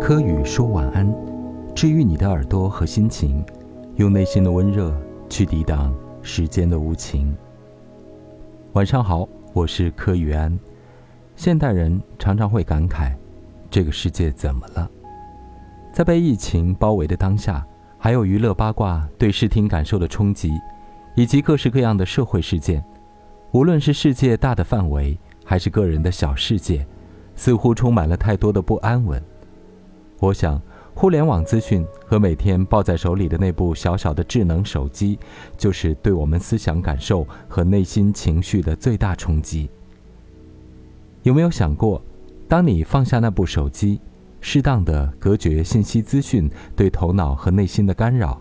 [0.00, 1.12] 柯宇说晚安，
[1.74, 3.44] 治愈你的耳朵和心情，
[3.96, 4.96] 用内心的温热
[5.28, 7.36] 去抵挡时间的无情。
[8.72, 10.56] 晚上好，我是柯宇安。
[11.36, 13.12] 现代人常常会感慨，
[13.70, 14.88] 这个世界怎么了？
[15.92, 17.66] 在被疫情包围的当下，
[17.98, 20.52] 还有娱乐八卦对视听感受的冲击，
[21.16, 22.82] 以及各式各样的社会事件，
[23.50, 26.86] 无论是世界大的范围，还是个人的小世界，
[27.34, 29.22] 似乎充满了太多的不安稳。
[30.20, 30.60] 我想，
[30.94, 35.16] 互联网资讯和每天抱在手里的那部小小的智能手机，
[35.56, 39.70] 就是对我们思想感受和内心情绪的最大冲击。
[41.22, 42.02] 有没有想过，
[42.48, 44.00] 当你放下那部手机，
[44.40, 48.40] 适当的隔绝信息资讯对头脑和内心的干扰，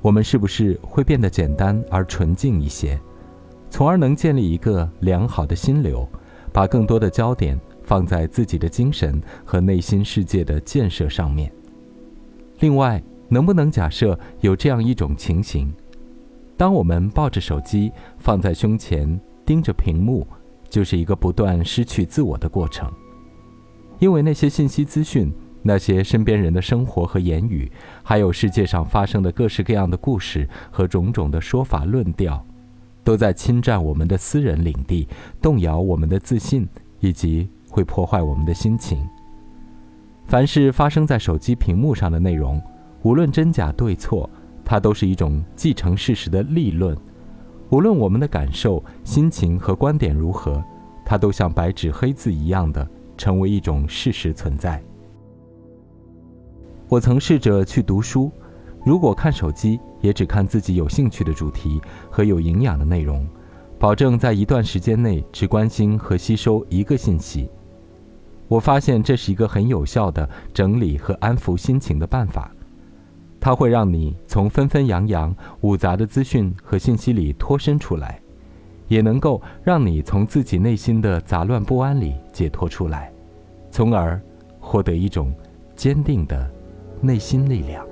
[0.00, 2.96] 我们是不是会变得简单而纯净一些，
[3.70, 6.08] 从而能建立一个良好的心流，
[6.52, 7.58] 把更多的焦点？
[7.88, 11.50] 放在自己的精神和内心世界的建设上面。
[12.60, 15.72] 另外，能不能假设有这样一种情形：
[16.54, 20.26] 当我们抱着手机放在胸前，盯着屏幕，
[20.68, 22.92] 就是一个不断失去自我的过程。
[23.98, 32.44] 因为那些信息资讯、那些身边人的生活和言语，还有世界上发生的各式各样的故事和种种的说法论调，
[33.02, 35.08] 都在侵占我们的私人领地，
[35.40, 36.68] 动摇我们的自信
[37.00, 37.48] 以及。
[37.78, 39.08] 会破坏我们的心情。
[40.24, 42.60] 凡是发生在手机屏幕上的内容，
[43.02, 44.28] 无论真假对错，
[44.64, 46.98] 它都是一种既成事实的立论。
[47.70, 50.60] 无论我们的感受、心情和观点如何，
[51.04, 52.84] 它都像白纸黑字一样的
[53.16, 54.82] 成为一种事实存在。
[56.88, 58.32] 我曾试着去读书，
[58.84, 63.24] 如果看手机，也只看自己有兴趣的主题和有营养的内容，
[63.78, 67.48] 保证在一段时间内只关心和吸收一个信息。
[68.48, 72.50] 我发现这是一个很有效的整理和安抚心情的办法，
[73.38, 78.20] 它会让你从纷纷扬扬、五杂的资讯和信息里脱身出来，
[78.88, 83.12] 也能够让你从自己内心的杂乱不安里解脱出来，
[83.70, 84.20] 从而
[84.58, 85.32] 获得一种
[85.76, 86.50] 坚定的
[87.00, 87.86] 内心力量。